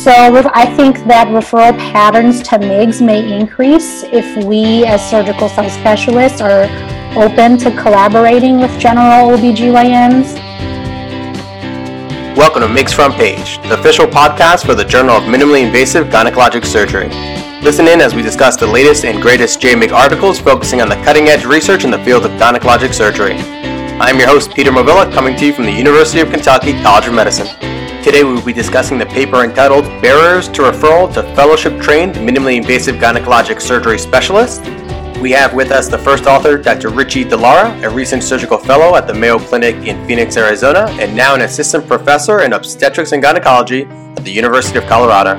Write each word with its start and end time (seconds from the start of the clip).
So 0.00 0.10
I 0.12 0.64
think 0.76 0.96
that 1.08 1.28
referral 1.28 1.76
patterns 1.78 2.42
to 2.44 2.58
MIGS 2.58 3.02
may 3.02 3.38
increase 3.38 4.02
if 4.04 4.42
we 4.46 4.86
as 4.86 4.98
surgical 5.10 5.46
subspecialists 5.50 6.40
are 6.40 6.64
open 7.22 7.58
to 7.58 7.70
collaborating 7.72 8.58
with 8.58 8.70
general 8.80 9.36
OBGYNs. 9.36 10.36
Welcome 12.34 12.62
to 12.62 12.68
MIGS 12.68 12.94
Front 12.94 13.12
Page, 13.16 13.58
the 13.68 13.78
official 13.78 14.06
podcast 14.06 14.64
for 14.64 14.74
the 14.74 14.86
Journal 14.86 15.16
of 15.16 15.24
Minimally 15.24 15.66
Invasive 15.66 16.06
Gynecologic 16.06 16.64
Surgery. 16.64 17.10
Listen 17.60 17.86
in 17.86 18.00
as 18.00 18.14
we 18.14 18.22
discuss 18.22 18.56
the 18.56 18.66
latest 18.66 19.04
and 19.04 19.20
greatest 19.20 19.60
JMIG 19.60 19.92
articles 19.92 20.40
focusing 20.40 20.80
on 20.80 20.88
the 20.88 20.96
cutting 21.04 21.28
edge 21.28 21.44
research 21.44 21.84
in 21.84 21.90
the 21.90 22.02
field 22.04 22.24
of 22.24 22.30
gynecologic 22.40 22.94
surgery. 22.94 23.34
I 23.34 24.08
am 24.08 24.18
your 24.18 24.28
host, 24.28 24.54
Peter 24.54 24.70
Movilla, 24.70 25.12
coming 25.12 25.36
to 25.36 25.44
you 25.44 25.52
from 25.52 25.66
the 25.66 25.72
University 25.72 26.20
of 26.20 26.30
Kentucky 26.30 26.72
College 26.80 27.06
of 27.06 27.12
Medicine. 27.12 27.79
Today 28.02 28.24
we 28.24 28.32
will 28.32 28.42
be 28.42 28.54
discussing 28.54 28.96
the 28.96 29.04
paper 29.04 29.44
entitled 29.44 29.84
Barriers 30.00 30.48
to 30.48 30.62
Referral 30.62 31.12
to 31.12 31.22
Fellowship 31.34 31.78
Trained 31.82 32.14
Minimally 32.14 32.56
Invasive 32.56 32.96
Gynecologic 32.96 33.60
Surgery 33.60 33.98
Specialist. 33.98 34.62
We 35.20 35.32
have 35.32 35.52
with 35.52 35.70
us 35.70 35.86
the 35.86 35.98
first 35.98 36.24
author, 36.24 36.56
Dr. 36.56 36.88
Richie 36.88 37.26
DeLara, 37.26 37.84
a 37.84 37.90
recent 37.90 38.22
surgical 38.22 38.56
fellow 38.56 38.96
at 38.96 39.06
the 39.06 39.12
Mayo 39.12 39.38
Clinic 39.38 39.76
in 39.86 40.02
Phoenix, 40.06 40.38
Arizona, 40.38 40.86
and 40.92 41.14
now 41.14 41.34
an 41.34 41.42
assistant 41.42 41.86
professor 41.86 42.40
in 42.40 42.54
obstetrics 42.54 43.12
and 43.12 43.22
gynecology 43.22 43.84
at 43.84 44.24
the 44.24 44.32
University 44.32 44.78
of 44.78 44.86
Colorado. 44.86 45.38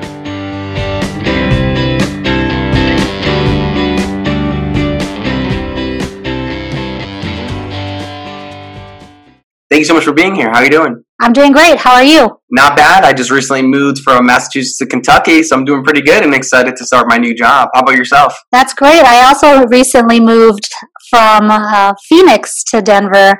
Thank 9.68 9.80
you 9.80 9.84
so 9.84 9.94
much 9.94 10.04
for 10.04 10.12
being 10.12 10.36
here. 10.36 10.48
How 10.48 10.58
are 10.58 10.64
you 10.64 10.70
doing? 10.70 11.04
I'm 11.22 11.32
doing 11.32 11.52
great. 11.52 11.78
How 11.78 11.94
are 11.94 12.02
you? 12.02 12.40
Not 12.50 12.76
bad. 12.76 13.04
I 13.04 13.12
just 13.12 13.30
recently 13.30 13.62
moved 13.62 14.00
from 14.00 14.26
Massachusetts 14.26 14.78
to 14.78 14.86
Kentucky, 14.86 15.44
so 15.44 15.54
I'm 15.54 15.64
doing 15.64 15.84
pretty 15.84 16.00
good 16.00 16.24
and 16.24 16.34
excited 16.34 16.74
to 16.74 16.84
start 16.84 17.06
my 17.08 17.16
new 17.16 17.32
job. 17.32 17.68
How 17.72 17.82
about 17.82 17.94
yourself? 17.94 18.36
That's 18.50 18.74
great. 18.74 19.04
I 19.04 19.24
also 19.28 19.64
recently 19.66 20.18
moved 20.18 20.68
from 21.08 21.48
uh, 21.48 21.94
Phoenix 22.08 22.64
to 22.72 22.82
Denver 22.82 23.34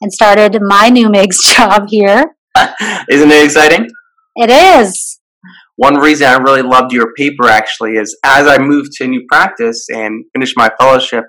and 0.00 0.10
started 0.10 0.58
my 0.62 0.88
new 0.88 1.10
MIGS 1.10 1.36
job 1.54 1.88
here. 1.88 2.34
Isn't 3.10 3.30
it 3.30 3.44
exciting? 3.44 3.90
It 4.36 4.48
is. 4.48 5.20
One 5.76 5.96
reason 5.96 6.28
I 6.28 6.38
really 6.38 6.62
loved 6.62 6.94
your 6.94 7.12
paper 7.12 7.46
actually 7.48 7.96
is 7.96 8.18
as 8.24 8.46
I 8.46 8.56
moved 8.56 8.92
to 8.92 9.06
new 9.06 9.26
practice 9.30 9.84
and 9.90 10.24
finished 10.32 10.56
my 10.56 10.70
fellowship, 10.80 11.24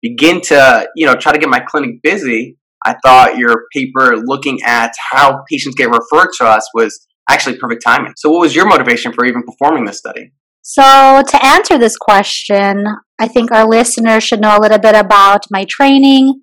begin 0.00 0.42
to, 0.42 0.86
you 0.94 1.06
know, 1.06 1.16
try 1.16 1.32
to 1.32 1.40
get 1.40 1.48
my 1.48 1.58
clinic 1.58 2.02
busy, 2.04 2.56
I 2.84 2.96
thought 3.04 3.36
your 3.36 3.64
paper 3.74 4.16
looking 4.16 4.60
at 4.64 4.92
how 5.12 5.42
patients 5.50 5.74
get 5.74 5.90
referred 5.90 6.30
to 6.38 6.44
us 6.44 6.68
was 6.74 7.06
actually 7.28 7.58
perfect 7.58 7.82
timing. 7.84 8.12
So, 8.16 8.30
what 8.30 8.40
was 8.40 8.54
your 8.54 8.66
motivation 8.66 9.12
for 9.12 9.24
even 9.24 9.42
performing 9.42 9.84
this 9.84 9.98
study? 9.98 10.32
So, 10.62 11.22
to 11.26 11.44
answer 11.44 11.78
this 11.78 11.96
question, 11.96 12.86
I 13.18 13.28
think 13.28 13.50
our 13.52 13.68
listeners 13.68 14.24
should 14.24 14.40
know 14.40 14.56
a 14.56 14.60
little 14.60 14.78
bit 14.78 14.94
about 14.94 15.44
my 15.50 15.64
training 15.68 16.40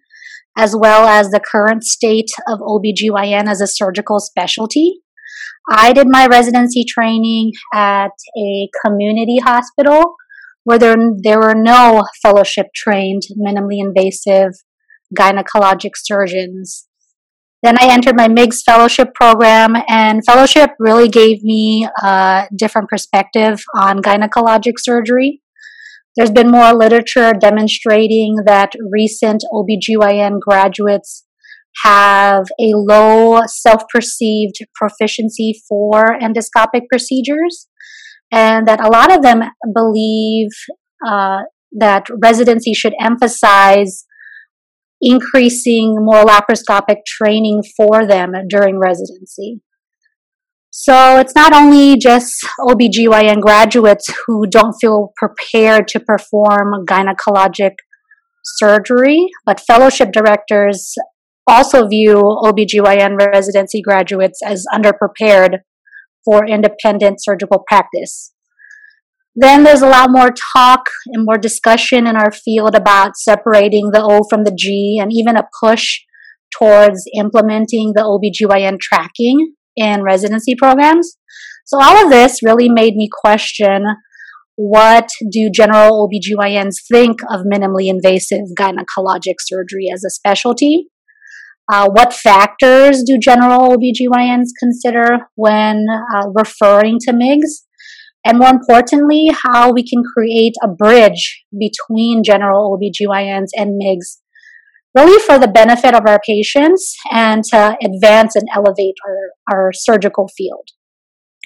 as 0.58 0.75
well 0.75 1.08
as 1.08 1.30
the 1.30 1.39
current 1.39 1.83
state 1.83 2.31
of 2.47 2.59
OBGYN 2.59 3.47
as 3.47 3.61
a 3.61 3.67
surgical 3.67 4.19
specialty. 4.19 5.02
I 5.69 5.93
did 5.93 6.08
my 6.09 6.25
residency 6.27 6.83
training 6.83 7.52
at 7.73 8.11
a 8.38 8.69
community 8.83 9.38
hospital 9.43 10.15
where 10.63 10.80
there, 10.80 10.95
there 11.23 11.39
were 11.39 11.55
no 11.55 12.03
fellowship 12.21 12.67
trained, 12.75 13.23
minimally 13.39 13.77
invasive 13.80 14.53
gynecologic 15.16 15.91
surgeons. 15.95 16.88
Then 17.63 17.75
I 17.80 17.91
entered 17.91 18.16
my 18.16 18.27
MIGS 18.27 18.61
fellowship 18.63 19.14
program, 19.16 19.75
and 19.88 20.23
fellowship 20.25 20.72
really 20.80 21.09
gave 21.09 21.44
me 21.44 21.88
a 22.03 22.47
different 22.55 22.88
perspective 22.88 23.64
on 23.75 24.02
gynecologic 24.02 24.73
surgery. 24.77 25.41
There's 26.16 26.31
been 26.31 26.49
more 26.49 26.73
literature 26.73 27.33
demonstrating 27.33 28.37
that 28.45 28.71
recent 28.92 29.43
OBGYN 29.54 30.39
graduates 30.39 31.26
have 31.83 32.45
a 32.60 32.73
low 32.73 33.42
self 33.45 33.83
perceived 33.93 34.55
proficiency 34.76 35.61
for 35.67 36.17
endoscopic 36.20 36.87
procedures, 36.89 37.67
and 38.31 38.67
that 38.67 38.83
a 38.83 38.89
lot 38.89 39.11
of 39.11 39.21
them 39.21 39.43
believe 39.73 40.49
uh, 41.05 41.42
that 41.71 42.08
residency 42.21 42.73
should 42.73 42.93
emphasize 42.99 44.05
increasing 45.02 45.95
more 45.99 46.23
laparoscopic 46.23 47.05
training 47.05 47.63
for 47.75 48.05
them 48.05 48.33
during 48.49 48.80
residency. 48.80 49.61
So 50.71 51.17
it's 51.17 51.33
not 51.33 51.53
only 51.53 51.97
just 51.97 52.35
OBGYN 52.59 53.41
graduates 53.41 54.13
who 54.25 54.45
don't 54.47 54.75
feel 54.80 55.11
prepared 55.17 55.87
to 55.89 55.99
perform 55.99 56.86
gynecologic 56.86 57.73
surgery, 58.43 59.27
but 59.45 59.59
fellowship 59.59 60.11
directors 60.11 60.93
also 61.47 61.87
view 61.87 62.15
OBGYN 62.15 63.17
residency 63.17 63.81
graduates 63.81 64.39
as 64.45 64.65
underprepared 64.73 65.59
for 66.23 66.45
independent 66.45 67.23
surgical 67.23 67.63
practice. 67.67 68.33
Then 69.39 69.64
there's 69.64 69.83
a 69.83 69.89
lot 69.89 70.09
more 70.09 70.31
talk 70.55 70.89
and 71.05 71.23
more 71.23 71.37
discussion 71.37 72.08
in 72.08 72.15
our 72.15 72.31
field 72.31 72.73
about 72.73 73.15
separating 73.15 73.92
the 73.93 74.02
O 74.02 74.21
from 74.27 74.43
the 74.43 74.55
G 74.58 74.98
and 74.99 75.11
even 75.14 75.37
a 75.37 75.48
push 75.64 75.99
towards 76.58 77.03
implementing 77.15 77.93
the 77.93 78.02
OBGYN 78.02 78.80
tracking 78.80 79.53
in 79.75 80.02
residency 80.02 80.55
programs. 80.55 81.17
So 81.65 81.77
all 81.80 82.03
of 82.03 82.09
this 82.09 82.39
really 82.43 82.67
made 82.67 82.95
me 82.95 83.08
question 83.11 83.86
what 84.55 85.08
do 85.30 85.52
general 85.54 86.09
OBGYNs 86.09 86.77
think 86.92 87.19
of 87.30 87.42
minimally 87.42 87.89
invasive 87.89 88.48
gynecologic 88.59 89.36
surgery 89.39 89.89
as 89.93 90.04
a 90.04 90.09
specialty? 90.09 90.87
Uh, 91.71 91.87
what 91.92 92.11
factors 92.11 93.04
do 93.05 93.19
general 93.19 93.77
OBGYNs 93.77 94.48
consider 94.59 95.27
when 95.36 95.86
uh, 96.15 96.30
referring 96.33 96.98
to 97.02 97.14
MIGS? 97.14 97.67
And 98.27 98.39
more 98.39 98.49
importantly, 98.49 99.30
how 99.45 99.71
we 99.71 99.88
can 99.88 100.04
create 100.04 100.54
a 100.61 100.67
bridge 100.67 101.45
between 101.58 102.23
general 102.23 102.77
OBGYNs 102.77 103.48
and 103.55 103.80
MIGS, 103.80 104.21
really 104.93 105.20
for 105.23 105.39
the 105.39 105.48
benefit 105.48 105.95
of 105.95 106.04
our 106.05 106.20
patients 106.26 106.93
and 107.10 107.43
to 107.45 107.77
advance 107.82 108.36
and 108.36 108.48
elevate 108.54 108.95
our, 109.08 109.55
our 109.55 109.71
surgical 109.73 110.27
field. 110.36 110.67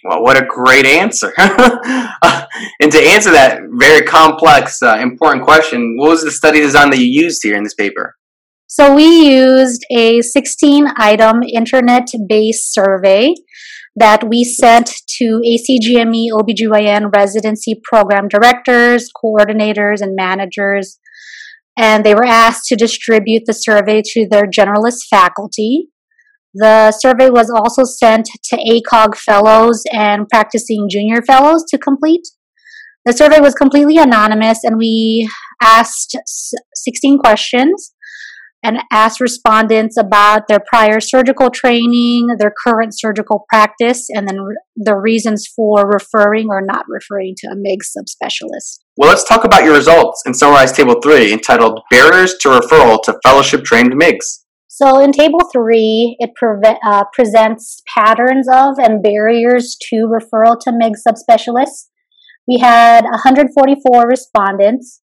Well, 0.04 0.24
what 0.24 0.42
a 0.42 0.46
great 0.46 0.88
answer. 0.88 1.32
and 1.38 2.92
to 2.92 3.00
answer 3.00 3.30
that 3.32 3.60
very 3.74 4.02
complex, 4.02 4.82
uh, 4.82 4.98
important 5.00 5.44
question, 5.46 5.96
what 5.98 6.10
was 6.10 6.24
the 6.24 6.32
study 6.32 6.62
design 6.62 6.90
that 6.90 6.98
you 6.98 7.06
used 7.06 7.42
here 7.44 7.56
in 7.56 7.64
this 7.64 7.76
paper? 7.76 8.16
So, 8.66 8.96
we 8.96 9.30
used 9.30 9.86
a 9.92 10.22
16 10.22 10.88
item 10.98 11.44
internet 11.44 12.08
based 12.28 12.74
survey 12.74 13.36
that 13.96 14.28
we 14.28 14.44
sent 14.44 14.92
to 15.18 15.42
ACGME 15.46 16.30
OBGYN 16.32 17.14
residency 17.16 17.80
program 17.84 18.28
directors, 18.28 19.10
coordinators, 19.24 20.02
and 20.02 20.16
managers. 20.16 21.00
And 21.78 22.06
they 22.06 22.14
were 22.14 22.26
asked 22.26 22.68
to 22.68 22.76
distribute 22.76 23.44
the 23.46 23.54
survey 23.54 24.02
to 24.14 24.28
their 24.30 24.46
generalist 24.46 25.08
faculty. 25.10 25.90
The 26.54 26.92
survey 26.92 27.30
was 27.30 27.50
also 27.50 27.84
sent 27.84 28.28
to 28.46 28.58
ACOG 28.58 29.16
fellows 29.16 29.84
and 29.92 30.28
practicing 30.28 30.88
junior 30.90 31.22
fellows 31.22 31.64
to 31.70 31.78
complete. 31.78 32.28
The 33.06 33.14
survey 33.14 33.40
was 33.40 33.56
completely 33.56 33.98
anonymous, 33.98 34.60
and 34.64 34.78
we 34.78 35.30
asked 35.62 36.16
16 36.76 37.20
questions 37.20 37.94
and 38.64 38.78
asked 38.92 39.20
respondents 39.20 39.98
about 39.98 40.48
their 40.48 40.60
prior 40.68 41.00
surgical 41.00 41.50
training, 41.50 42.28
their 42.38 42.54
current 42.64 42.98
surgical 42.98 43.46
practice, 43.50 44.08
and 44.10 44.28
then 44.28 44.40
re- 44.42 44.56
the 44.76 44.96
reasons 44.96 45.48
for 45.56 45.88
referring 45.88 46.48
or 46.50 46.62
not 46.62 46.86
referring 46.88 47.34
to 47.38 47.48
a 47.48 47.56
MIGS 47.56 47.92
subspecialist. 47.98 48.80
Well, 48.98 49.10
let's 49.10 49.28
talk 49.28 49.44
about 49.44 49.64
your 49.64 49.74
results 49.74 50.22
and 50.26 50.36
summarize 50.36 50.72
Table 50.72 51.00
3 51.02 51.34
entitled 51.34 51.82
Barriers 51.90 52.36
to 52.42 52.50
Referral 52.50 53.02
to 53.04 53.20
Fellowship 53.24 53.64
Trained 53.64 53.96
MIGS. 53.96 54.46
So, 54.68 55.00
in 55.00 55.12
Table 55.12 55.42
3, 55.52 56.18
it 56.20 56.32
pre- 56.36 56.78
uh, 56.86 57.04
presents 57.14 57.82
patterns 57.94 58.48
of 58.52 58.80
and 58.80 59.04
barriers 59.04 59.76
to 59.90 60.08
referral 60.08 60.58
to 60.62 60.72
MIGS 60.72 61.04
subspecialists. 61.06 61.88
We 62.48 62.60
had 62.60 63.04
144 63.04 64.08
respondents 64.08 65.02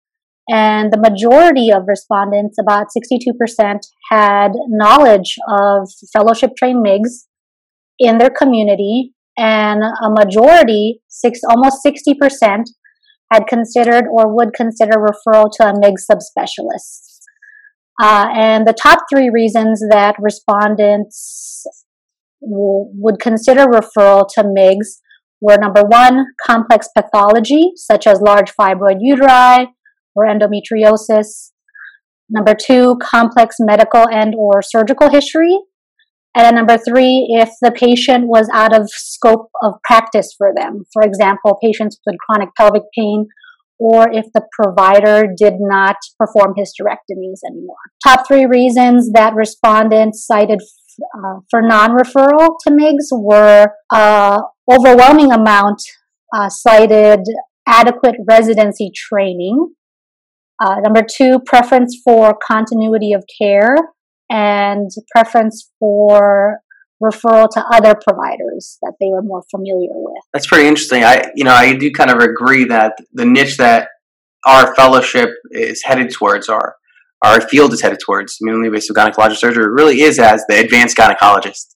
and 0.50 0.94
the 0.94 1.00
majority 1.00 1.72
of 1.72 1.84
respondents, 1.88 2.58
about 2.60 2.88
62%, 2.96 3.80
had 4.12 4.52
knowledge 4.68 5.36
of 5.50 5.90
fellowship 6.14 6.52
trained 6.58 6.86
MIGs 6.86 7.26
in 7.98 8.20
their 8.20 8.30
community, 8.30 9.14
and 9.38 9.82
a 9.84 10.10
majority, 10.10 11.02
six, 11.08 11.40
almost 11.50 11.78
60%, 11.86 12.64
had 13.32 13.48
considered 13.48 14.06
or 14.10 14.34
would 14.34 14.54
consider 14.54 14.94
referral 14.94 15.50
to 15.54 15.68
a 15.68 15.74
MIG 15.80 15.96
subspecialist. 16.00 17.16
Uh, 18.02 18.28
and 18.36 18.68
the 18.68 18.74
top 18.74 19.00
three 19.12 19.30
reasons 19.34 19.82
that 19.90 20.16
respondents 20.20 21.66
w- 22.42 22.90
would 22.94 23.20
consider 23.20 23.66
referral 23.66 24.28
to 24.36 24.44
MIGs 24.44 25.00
were 25.42 25.58
number 25.58 25.82
one, 25.82 26.28
complex 26.46 26.88
pathology, 26.96 27.72
such 27.76 28.06
as 28.06 28.22
large 28.22 28.54
fibroid 28.54 29.00
uteri 29.02 29.68
or 30.16 30.26
endometriosis. 30.26 31.52
Number 32.30 32.56
two, 32.56 32.98
complex 33.02 33.58
medical 33.60 34.08
and 34.10 34.34
or 34.36 34.62
surgical 34.62 35.10
history. 35.10 35.60
And 36.36 36.46
then 36.46 36.56
number 36.56 36.78
three, 36.78 37.28
if 37.30 37.50
the 37.62 37.72
patient 37.72 38.28
was 38.28 38.50
out 38.54 38.76
of 38.76 38.90
scope 38.90 39.50
of 39.62 39.76
practice 39.84 40.34
for 40.38 40.52
them. 40.56 40.84
For 40.92 41.02
example, 41.02 41.58
patients 41.64 42.00
with 42.06 42.18
chronic 42.28 42.50
pelvic 42.58 42.84
pain 42.98 43.28
or 43.78 44.10
if 44.12 44.26
the 44.34 44.42
provider 44.52 45.28
did 45.36 45.56
not 45.60 45.96
perform 46.18 46.54
hysterectomies 46.58 47.40
anymore. 47.46 47.76
Top 48.04 48.28
three 48.28 48.46
reasons 48.46 49.12
that 49.14 49.34
respondents 49.34 50.26
cited 50.26 50.62
uh, 51.18 51.40
for 51.50 51.62
non-referral 51.62 52.56
to 52.66 52.72
MIGS 52.72 53.10
were 53.12 53.68
uh, 53.94 54.42
overwhelming 54.72 55.32
amount 55.32 55.82
uh, 56.34 56.50
cited 56.50 57.20
adequate 57.68 58.16
residency 58.28 58.92
training. 58.96 59.74
Uh, 60.64 60.76
number 60.82 61.02
two, 61.04 61.40
preference 61.46 62.00
for 62.04 62.38
continuity 62.46 63.14
of 63.14 63.24
care 63.42 63.76
and 64.30 64.90
preference 65.14 65.70
for 65.80 66.60
referral 67.04 67.50
to 67.52 67.64
other 67.74 67.94
providers 67.94 68.78
that 68.82 68.94
they 69.00 69.08
were 69.08 69.22
more 69.22 69.44
familiar 69.52 69.90
with. 69.92 70.24
That's 70.34 70.48
pretty 70.48 70.68
interesting. 70.68 71.04
I, 71.04 71.30
you 71.36 71.44
know, 71.44 71.54
I 71.54 71.76
do 71.76 71.92
kind 71.92 72.10
of 72.10 72.20
agree 72.20 72.66
that 72.66 72.94
the 73.12 73.26
niche 73.26 73.58
that 73.58 73.90
our 74.46 74.74
fellowship 74.76 75.30
is 75.52 75.84
headed 75.84 76.12
towards, 76.12 76.50
our 76.50 76.76
our 77.24 77.42
field 77.42 77.74
is 77.74 77.82
headed 77.82 78.00
towards, 78.06 78.38
minimally 78.46 78.68
invasive 78.68 78.96
gynecologic 78.96 79.38
surgery, 79.38 79.68
really 79.68 80.02
is 80.02 80.20
as 80.20 80.44
the 80.48 80.60
advanced 80.60 80.96
gynecologist. 80.96 81.74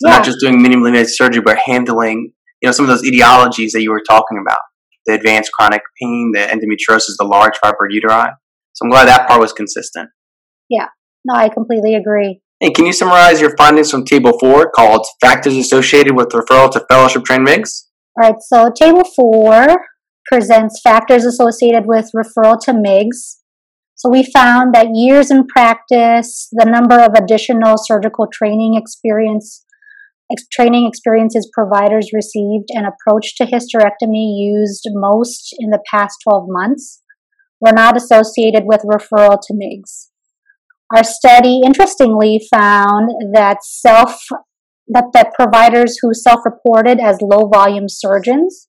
So 0.00 0.08
yeah. 0.08 0.16
not 0.16 0.24
just 0.24 0.38
doing 0.40 0.62
minimally 0.62 0.88
invasive 0.88 1.14
surgery, 1.14 1.42
but 1.42 1.58
handling, 1.58 2.32
you 2.62 2.68
know, 2.68 2.72
some 2.72 2.84
of 2.84 2.88
those 2.88 3.02
etiologies 3.02 3.72
that 3.72 3.82
you 3.82 3.90
were 3.90 4.02
talking 4.08 4.38
about, 4.38 4.60
the 5.06 5.14
advanced 5.14 5.50
chronic 5.52 5.82
pain, 6.00 6.32
the 6.34 6.40
endometriosis, 6.40 7.14
the 7.18 7.26
large 7.26 7.54
fibroid 7.62 7.92
uteri. 7.92 8.30
So 8.72 8.84
I'm 8.84 8.90
glad 8.90 9.08
that 9.08 9.28
part 9.28 9.40
was 9.40 9.52
consistent. 9.52 10.10
Yeah, 10.68 10.86
no, 11.24 11.34
I 11.34 11.48
completely 11.48 11.94
agree. 11.94 12.40
And 12.60 12.74
can 12.74 12.86
you 12.86 12.92
summarize 12.92 13.40
your 13.40 13.56
findings 13.56 13.90
from 13.90 14.04
Table 14.04 14.38
4 14.38 14.70
called 14.70 15.06
Factors 15.20 15.56
Associated 15.56 16.16
with 16.16 16.28
Referral 16.28 16.70
to 16.72 16.84
Fellowship 16.88 17.24
Trained 17.24 17.44
MIGS? 17.44 17.90
All 18.16 18.28
right, 18.28 18.40
so 18.40 18.70
Table 18.74 19.04
4 19.04 19.76
presents 20.26 20.80
factors 20.82 21.24
associated 21.24 21.84
with 21.86 22.10
referral 22.16 22.58
to 22.60 22.72
MIGS. 22.72 23.40
So 23.96 24.08
we 24.10 24.24
found 24.24 24.74
that 24.74 24.88
years 24.92 25.30
in 25.30 25.46
practice, 25.46 26.48
the 26.52 26.64
number 26.64 26.98
of 27.00 27.12
additional 27.16 27.76
surgical 27.78 28.26
training 28.32 28.74
experience 28.76 29.64
ex- 29.64 29.64
training 30.52 30.86
experiences 30.86 31.50
providers 31.52 32.10
received 32.12 32.68
and 32.70 32.86
approach 32.86 33.36
to 33.36 33.44
hysterectomy 33.44 34.36
used 34.38 34.86
most 34.90 35.54
in 35.58 35.70
the 35.70 35.82
past 35.90 36.16
12 36.24 36.46
months 36.48 37.02
were 37.60 37.72
not 37.72 37.96
associated 37.96 38.64
with 38.64 38.82
referral 38.82 39.38
to 39.40 39.54
MIGS. 39.54 40.10
Our 40.94 41.04
study 41.04 41.60
interestingly 41.64 42.40
found 42.52 43.10
that 43.34 43.58
self 43.62 44.20
that, 44.88 45.06
that 45.14 45.32
providers 45.32 45.96
who 46.02 46.12
self-reported 46.12 47.00
as 47.00 47.18
low 47.22 47.48
volume 47.48 47.88
surgeons 47.88 48.68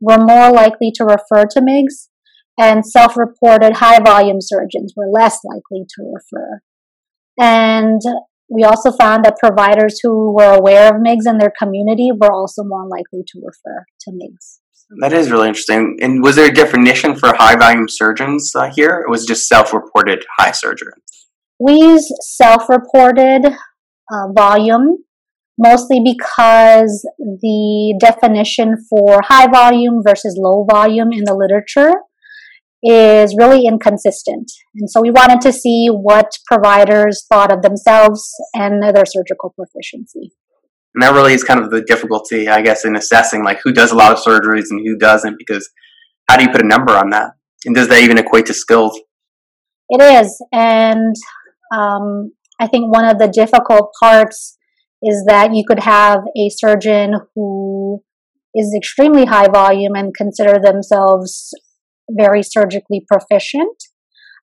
were 0.00 0.16
more 0.16 0.50
likely 0.50 0.90
to 0.94 1.04
refer 1.04 1.44
to 1.50 1.60
MIGS 1.60 2.08
and 2.58 2.86
self-reported 2.86 3.76
high 3.76 4.00
volume 4.00 4.40
surgeons 4.40 4.94
were 4.96 5.10
less 5.10 5.38
likely 5.44 5.84
to 5.86 6.12
refer. 6.14 6.60
And 7.38 8.00
we 8.50 8.64
also 8.64 8.90
found 8.92 9.24
that 9.24 9.38
providers 9.38 10.00
who 10.02 10.34
were 10.34 10.54
aware 10.54 10.94
of 10.94 11.00
MIGS 11.00 11.26
in 11.26 11.38
their 11.38 11.52
community 11.56 12.10
were 12.12 12.32
also 12.32 12.64
more 12.64 12.86
likely 12.88 13.22
to 13.28 13.40
refer 13.42 13.84
to 14.00 14.10
MIGS. 14.12 14.60
That 15.00 15.12
is 15.12 15.30
really 15.30 15.48
interesting. 15.48 15.98
And 16.02 16.20
was 16.20 16.34
there 16.34 16.50
a 16.50 16.52
definition 16.52 17.14
for 17.14 17.32
high 17.36 17.54
volume 17.54 17.88
surgeons 17.88 18.52
uh, 18.56 18.70
here? 18.74 19.04
It 19.06 19.08
was 19.08 19.24
just 19.24 19.46
self 19.46 19.72
reported 19.72 20.24
high 20.36 20.50
surgeons? 20.50 21.28
We 21.60 21.74
use 21.74 22.10
self-reported 22.22 23.44
uh, 23.46 24.32
volume 24.34 25.04
mostly 25.58 26.00
because 26.02 27.06
the 27.18 27.94
definition 28.00 28.76
for 28.88 29.20
high 29.22 29.46
volume 29.46 30.00
versus 30.02 30.38
low 30.40 30.64
volume 30.64 31.12
in 31.12 31.24
the 31.24 31.34
literature 31.34 31.92
is 32.82 33.34
really 33.38 33.66
inconsistent. 33.66 34.50
And 34.74 34.88
so 34.90 35.00
we 35.00 35.10
wanted 35.10 35.40
to 35.42 35.52
see 35.52 35.88
what 35.88 36.30
providers 36.46 37.26
thought 37.30 37.52
of 37.52 37.62
themselves 37.62 38.32
and 38.54 38.82
their 38.82 39.04
surgical 39.04 39.54
proficiency. 39.54 40.32
And 40.94 41.02
that 41.02 41.12
really 41.12 41.34
is 41.34 41.44
kind 41.44 41.60
of 41.60 41.70
the 41.70 41.82
difficulty, 41.82 42.48
I 42.48 42.62
guess, 42.62 42.84
in 42.84 42.96
assessing 42.96 43.44
like 43.44 43.60
who 43.62 43.72
does 43.72 43.92
a 43.92 43.96
lot 43.96 44.12
of 44.12 44.18
surgeries 44.18 44.70
and 44.70 44.80
who 44.84 44.96
doesn't, 44.96 45.36
because 45.38 45.68
how 46.28 46.36
do 46.36 46.44
you 46.44 46.50
put 46.50 46.62
a 46.62 46.66
number 46.66 46.92
on 46.92 47.10
that? 47.10 47.32
And 47.64 47.74
does 47.74 47.88
that 47.88 48.02
even 48.02 48.18
equate 48.18 48.46
to 48.46 48.54
skills? 48.54 48.98
It 49.90 50.02
is. 50.02 50.42
And 50.52 51.14
um, 51.74 52.32
I 52.58 52.66
think 52.66 52.92
one 52.92 53.04
of 53.04 53.18
the 53.18 53.28
difficult 53.28 53.90
parts 54.00 54.56
is 55.02 55.24
that 55.26 55.54
you 55.54 55.64
could 55.66 55.80
have 55.80 56.20
a 56.36 56.48
surgeon 56.48 57.14
who 57.34 58.02
is 58.54 58.74
extremely 58.76 59.26
high 59.26 59.48
volume 59.48 59.94
and 59.94 60.14
consider 60.14 60.58
themselves 60.58 61.54
very 62.16 62.42
surgically 62.42 63.04
proficient, 63.08 63.76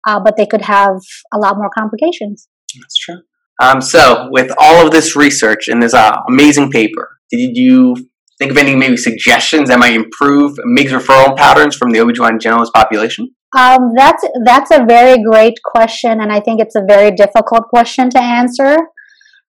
uh, 0.08 0.20
but 0.20 0.38
they 0.38 0.46
could 0.46 0.64
have 0.64 0.98
a 1.34 1.38
lot 1.38 1.58
more 1.58 1.70
complications. 1.78 2.48
That's 2.80 2.98
true. 2.98 3.22
Um, 3.62 3.82
so, 3.82 4.28
with 4.32 4.52
all 4.60 4.86
of 4.86 4.92
this 4.92 5.16
research 5.16 5.68
and 5.68 5.82
this 5.82 5.94
uh, 5.94 6.18
amazing 6.30 6.72
paper, 6.72 7.18
did 7.32 7.58
you 7.58 7.96
think 8.38 8.52
of 8.52 8.58
any 8.58 8.76
maybe 8.76 8.98
suggestions 8.98 9.70
that 9.70 9.80
might 9.80 9.94
improve 9.94 10.58
MIGS 10.64 10.92
referral 10.92 11.36
patterns 11.36 11.76
from 11.76 11.90
the 11.90 12.00
OBGYN 12.00 12.40
generalist 12.40 12.72
population? 12.74 13.30
Um, 13.58 13.94
that's 13.96 14.24
that's 14.46 14.72
a 14.72 14.86
very 14.86 15.24
great 15.24 15.56
question, 15.64 16.22
and 16.22 16.32
I 16.32 16.40
think 16.40 16.62
it's 16.62 16.76
a 16.76 16.84
very 16.88 17.12
difficult 17.12 17.64
question 17.70 18.10
to 18.12 18.22
answer. 18.22 18.78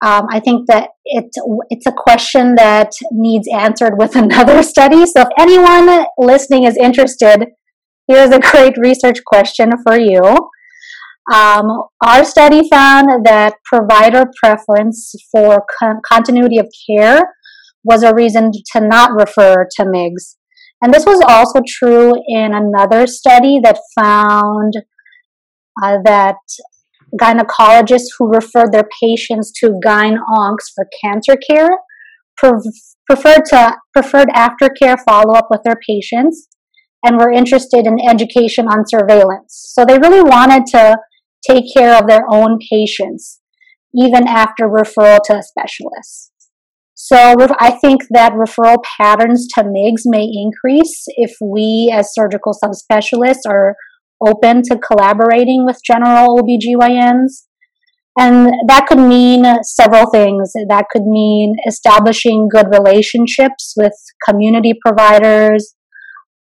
Um, 0.02 0.26
I 0.30 0.40
think 0.40 0.66
that 0.68 0.90
it 1.04 1.26
it's 1.68 1.86
a 1.86 1.92
question 1.92 2.54
that 2.54 2.92
needs 3.12 3.46
answered 3.52 3.98
with 3.98 4.16
another 4.24 4.62
study. 4.62 5.04
So 5.06 5.22
if 5.22 5.28
anyone 5.38 6.06
listening 6.18 6.64
is 6.64 6.76
interested, 6.76 7.48
here's 8.08 8.30
a 8.30 8.40
great 8.40 8.74
research 8.78 9.18
question 9.26 9.70
for 9.84 9.98
you. 9.98 10.22
Um, 11.32 11.84
our 12.04 12.24
study 12.24 12.68
found 12.68 13.24
that 13.24 13.54
provider 13.64 14.24
preference 14.42 15.12
for 15.30 15.64
con- 15.78 16.00
continuity 16.04 16.58
of 16.58 16.66
care 16.88 17.22
was 17.84 18.02
a 18.02 18.14
reason 18.14 18.50
to 18.72 18.80
not 18.80 19.12
refer 19.12 19.66
to 19.76 19.84
MIGS. 19.84 20.36
And 20.82 20.92
this 20.92 21.06
was 21.06 21.22
also 21.28 21.60
true 21.66 22.12
in 22.26 22.52
another 22.54 23.06
study 23.06 23.60
that 23.62 23.78
found 23.98 24.72
uh, 25.82 25.98
that 26.04 26.36
gynecologists 27.20 28.08
who 28.18 28.32
referred 28.32 28.72
their 28.72 28.88
patients 29.00 29.52
to 29.60 29.78
gyne-oncs 29.84 30.72
for 30.74 30.86
cancer 31.04 31.36
care 31.36 31.68
preferred 32.36 33.44
to 33.44 33.76
preferred 33.92 34.28
aftercare 34.28 34.96
follow-up 35.06 35.48
with 35.50 35.60
their 35.64 35.78
patients 35.86 36.48
and 37.04 37.16
were 37.16 37.30
interested 37.30 37.86
in 37.86 37.98
education 38.08 38.66
on 38.66 38.84
surveillance. 38.86 39.72
So 39.74 39.84
they 39.84 39.98
really 39.98 40.22
wanted 40.22 40.66
to 40.66 40.96
take 41.48 41.64
care 41.74 41.96
of 41.96 42.06
their 42.06 42.24
own 42.30 42.58
patients 42.70 43.40
even 43.94 44.26
after 44.28 44.68
referral 44.68 45.18
to 45.24 45.38
a 45.38 45.42
specialist. 45.42 46.32
So 46.94 47.34
I 47.58 47.70
think 47.70 48.02
that 48.10 48.34
referral 48.34 48.84
patterns 48.98 49.48
to 49.54 49.64
MIGS 49.64 50.02
may 50.04 50.28
increase 50.30 51.04
if 51.16 51.32
we 51.40 51.90
as 51.92 52.12
surgical 52.12 52.52
subspecialists 52.52 53.48
are 53.48 53.74
open 54.24 54.62
to 54.64 54.78
collaborating 54.78 55.64
with 55.64 55.80
general 55.84 56.36
OBGYNs. 56.36 57.46
And 58.18 58.52
that 58.68 58.86
could 58.86 58.98
mean 58.98 59.46
several 59.62 60.10
things. 60.10 60.52
That 60.68 60.84
could 60.92 61.04
mean 61.06 61.56
establishing 61.66 62.48
good 62.52 62.66
relationships 62.70 63.72
with 63.78 63.94
community 64.28 64.74
providers, 64.84 65.74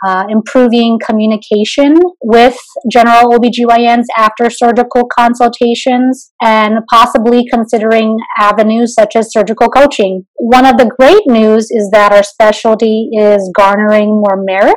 uh, 0.06 0.24
improving 0.28 0.98
communication 1.04 1.96
with 2.22 2.56
general 2.90 3.32
OBGYNs 3.32 4.04
after 4.16 4.50
surgical 4.50 5.08
consultations, 5.18 6.32
and 6.42 6.78
possibly 6.90 7.44
considering 7.50 8.16
avenues 8.38 8.94
such 8.94 9.16
as 9.16 9.32
surgical 9.32 9.68
coaching. 9.68 10.24
One 10.36 10.66
of 10.66 10.76
the 10.76 10.90
great 10.98 11.22
news 11.26 11.70
is 11.70 11.90
that 11.92 12.12
our 12.12 12.22
specialty 12.22 13.10
is 13.12 13.50
garnering 13.56 14.08
more 14.08 14.42
merit 14.42 14.76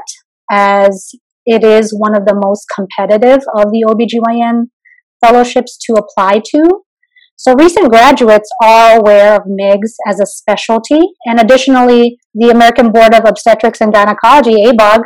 as 0.50 1.12
it 1.46 1.63
is 1.63 1.96
one 1.98 2.16
of 2.16 2.25
the 2.25 2.36
most 2.36 2.66
competitive 2.74 3.44
of 3.56 3.72
the 3.72 3.86
OBGYN 3.88 4.66
fellowships 5.24 5.78
to 5.86 5.94
apply 5.94 6.42
to. 6.51 6.82
So 7.43 7.55
recent 7.55 7.89
graduates 7.89 8.48
are 8.62 9.00
aware 9.00 9.36
of 9.36 9.48
MIGS 9.48 9.95
as 10.07 10.19
a 10.19 10.27
specialty, 10.27 11.00
and 11.25 11.39
additionally, 11.39 12.19
the 12.36 12.51
American 12.51 12.91
Board 12.91 13.15
of 13.15 13.25
Obstetrics 13.25 13.81
and 13.81 13.91
Gynecology, 13.91 14.63
ABOG, 14.63 15.01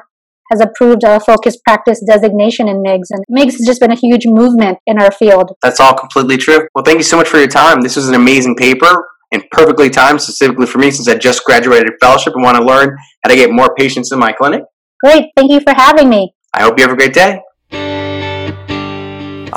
has 0.51 0.59
approved 0.59 1.05
a 1.05 1.21
focused 1.21 1.63
practice 1.63 2.03
designation 2.05 2.67
in 2.67 2.81
MIGS, 2.81 3.09
and 3.11 3.23
MIGS 3.29 3.53
has 3.53 3.65
just 3.65 3.79
been 3.79 3.93
a 3.93 3.95
huge 3.95 4.23
movement 4.25 4.79
in 4.85 5.01
our 5.01 5.11
field. 5.11 5.53
That's 5.63 5.79
all 5.79 5.93
completely 5.93 6.35
true. 6.35 6.67
Well, 6.75 6.83
thank 6.83 6.97
you 6.97 7.05
so 7.05 7.15
much 7.15 7.29
for 7.29 7.37
your 7.37 7.47
time. 7.47 7.79
This 7.79 7.95
was 7.95 8.09
an 8.09 8.15
amazing 8.15 8.57
paper, 8.57 9.05
and 9.31 9.41
perfectly 9.51 9.89
timed 9.89 10.21
specifically 10.21 10.65
for 10.65 10.79
me 10.79 10.91
since 10.91 11.07
I 11.07 11.15
just 11.15 11.45
graduated 11.45 11.93
fellowship 12.01 12.33
and 12.35 12.43
want 12.43 12.57
to 12.57 12.65
learn 12.65 12.97
how 13.23 13.29
to 13.29 13.35
get 13.37 13.49
more 13.49 13.73
patients 13.75 14.11
in 14.11 14.19
my 14.19 14.33
clinic. 14.33 14.63
Great. 15.01 15.27
Thank 15.37 15.51
you 15.51 15.61
for 15.61 15.73
having 15.73 16.09
me. 16.09 16.33
I 16.53 16.63
hope 16.63 16.77
you 16.77 16.83
have 16.83 16.91
a 16.91 16.97
great 16.97 17.13
day. 17.13 17.39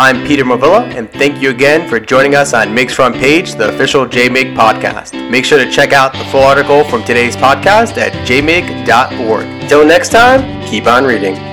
I'm 0.00 0.24
Peter 0.24 0.44
Movilla, 0.44 0.94
and 0.94 1.10
thank 1.10 1.42
you 1.42 1.50
again 1.50 1.88
for 1.88 1.98
joining 1.98 2.36
us 2.36 2.54
on 2.54 2.72
MIGS 2.72 2.94
Front 2.94 3.16
Page, 3.16 3.54
the 3.54 3.68
official 3.74 4.06
JMIG 4.06 4.54
podcast. 4.54 5.28
Make 5.28 5.44
sure 5.44 5.58
to 5.58 5.68
check 5.68 5.92
out 5.92 6.12
the 6.12 6.24
full 6.26 6.44
article 6.44 6.84
from 6.84 7.02
today's 7.02 7.34
podcast 7.34 7.96
at 7.98 8.12
jmig.org. 8.24 9.68
Till 9.68 9.84
next 9.84 10.10
time, 10.10 10.64
keep 10.68 10.86
on 10.86 11.04
reading. 11.04 11.47